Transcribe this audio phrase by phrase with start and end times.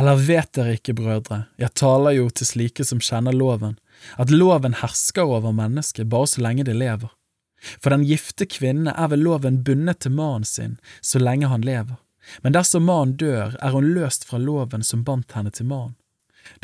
[0.00, 3.74] Eller vet dere ikke, brødre, jeg taler jo til slike som kjenner loven,
[4.16, 7.10] at loven hersker over mennesket bare så lenge det lever.
[7.84, 12.00] For den gifte kvinne er ved loven bundet til mannen sin så lenge han lever,
[12.40, 15.98] men dersom mannen dør, er hun løst fra loven som bandt henne til mannen.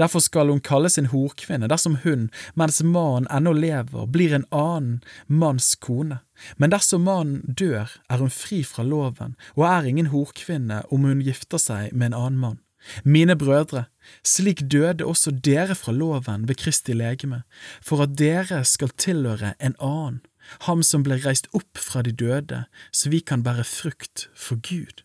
[0.01, 5.03] Derfor skal hun kalle sin horkvinne dersom hun, mens mannen ennå lever, blir en annen
[5.29, 6.23] manns kone.
[6.57, 11.21] Men dersom mannen dør, er hun fri fra loven og er ingen horkvinne om hun
[11.21, 12.63] gifter seg med en annen mann.
[13.05, 13.85] Mine brødre,
[14.25, 17.43] slik døde også dere fra loven ved Kristi legeme,
[17.83, 20.21] for at dere skal tilhøre en annen,
[20.67, 25.03] ham som ble reist opp fra de døde, så vi kan bære frukt for Gud.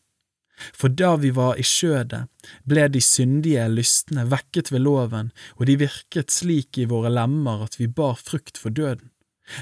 [0.78, 2.28] For da vi var i skjødet,
[2.70, 7.80] ble de syndige lystne vekket ved loven, og de virket slik i våre lemmer at
[7.80, 9.10] vi bar frukt for døden.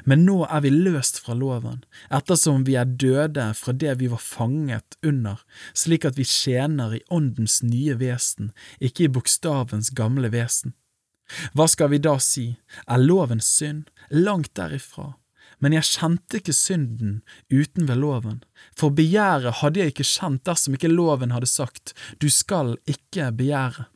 [0.06, 1.84] Men nå er vi løst fra loven,
[2.14, 5.40] ettersom vi er døde fra det vi var fanget under,
[5.74, 10.76] slik at vi tjener i åndens nye vesen, ikke i bokstavens gamle vesen.
[11.54, 12.52] Hva skal vi da si,
[12.90, 13.90] er loven synd?
[14.09, 15.14] Langt derifra.
[15.59, 17.20] Men jeg kjente ikke synden
[17.52, 18.40] uten ved loven,
[18.78, 23.90] for begjæret hadde jeg ikke kjent dersom ikke loven hadde sagt, du skal ikke begjære.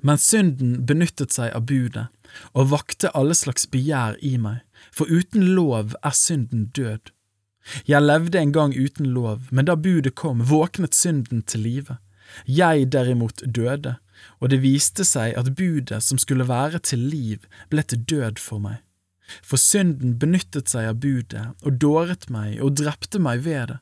[0.00, 2.06] Men synden benyttet seg av budet
[2.52, 7.12] og vakte alle slags begjær i meg, for uten lov er synden død.
[7.88, 11.98] Jeg levde en gang uten lov, men da budet kom, våknet synden til live.
[12.46, 13.96] Jeg derimot døde,
[14.40, 18.62] og det viste seg at budet som skulle være til liv, ble til død for
[18.62, 18.82] meg.
[19.42, 23.78] For synden benyttet seg av budet og dåret meg og drepte meg ved det.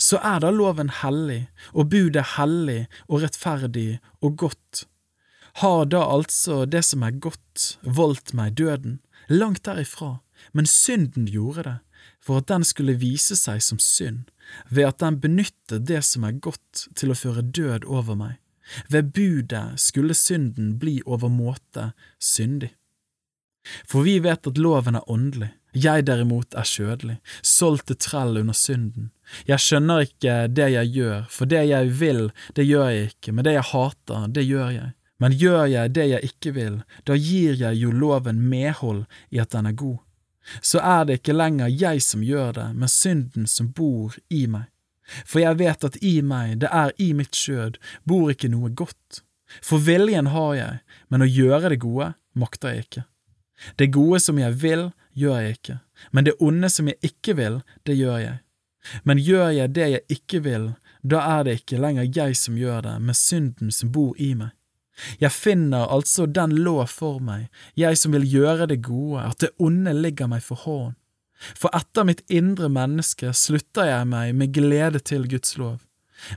[0.00, 4.86] Så er da loven hellig, og budet hellig og rettferdig og godt
[5.58, 8.98] har da altså det som er godt, voldt meg døden?
[9.28, 10.18] Langt derifra,
[10.52, 11.76] men synden gjorde det,
[12.22, 14.28] for at den skulle vise seg som synd,
[14.70, 18.36] ved at den benyttet det som er godt til å føre død over meg.
[18.92, 22.74] Ved budet skulle synden bli overmåte syndig.
[23.88, 28.56] For vi vet at loven er åndelig, jeg derimot er kjødelig, solgt til trell under
[28.56, 29.10] synden.
[29.48, 33.44] Jeg skjønner ikke det jeg gjør, for det jeg vil, det gjør jeg ikke, men
[33.44, 34.94] det jeg hater, det gjør jeg.
[35.18, 39.50] Men gjør jeg det jeg ikke vil, da gir jeg jo loven medhold i at
[39.54, 39.98] den er god.
[40.62, 44.68] Så er det ikke lenger jeg som gjør det, men synden som bor i meg.
[45.24, 47.78] For jeg vet at i meg, det er i mitt skjød,
[48.08, 49.22] bor ikke noe godt.
[49.64, 53.04] For viljen har jeg, men å gjøre det gode makter jeg ikke.
[53.80, 55.78] Det gode som jeg vil, gjør jeg ikke,
[56.14, 57.56] men det onde som jeg ikke vil,
[57.88, 58.36] det gjør jeg.
[59.02, 60.68] Men gjør jeg det jeg ikke vil,
[61.02, 64.52] da er det ikke lenger jeg som gjør det, men synden som bor i meg.
[65.20, 67.48] Jeg finner altså den lov for meg,
[67.78, 70.96] jeg som vil gjøre det gode, at det onde ligger meg for hånd.
[71.54, 75.78] For etter mitt indre menneske slutter jeg meg med glede til Guds lov,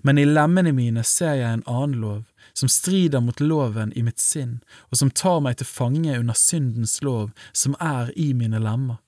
[0.06, 4.22] men i lemmene mine ser jeg en annen lov, som strider mot loven i mitt
[4.22, 4.60] sinn,
[4.92, 9.00] og som tar meg til fange under syndens lov som er i mine lemmer.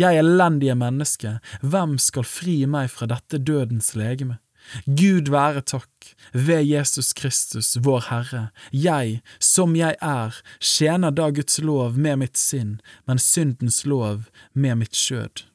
[0.00, 4.38] Jeg elendige menneske, hvem skal fri meg fra dette dødens legeme?
[4.86, 11.60] Gud være takk, ved Jesus Kristus, vår Herre, jeg, som jeg er, tjener da Guds
[11.62, 15.46] lov med mitt sinn, men syndens lov med mitt skjød.